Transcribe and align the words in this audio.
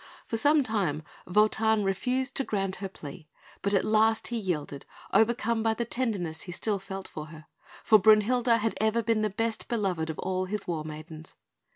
For 0.25 0.35
some 0.35 0.63
time 0.63 1.03
Wotan 1.27 1.83
refused 1.83 2.33
to 2.37 2.43
grant 2.43 2.77
her 2.77 2.89
plea; 2.89 3.27
but 3.61 3.75
at 3.75 3.85
last 3.85 4.29
he 4.29 4.35
yielded, 4.39 4.83
overcome 5.13 5.61
by 5.61 5.75
the 5.75 5.85
tenderness 5.85 6.41
he 6.41 6.51
still 6.51 6.79
felt 6.79 7.07
for 7.07 7.27
her, 7.27 7.45
for 7.83 7.99
Brünhilde 7.99 8.57
had 8.57 8.75
ever 8.81 9.03
been 9.03 9.21
the 9.21 9.29
best 9.29 9.67
beloved 9.67 10.09
of 10.09 10.17
all 10.17 10.45
his 10.45 10.65
war 10.65 10.83
maidens. 10.83 11.35